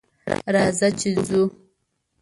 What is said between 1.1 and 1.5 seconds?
یوځای ځو.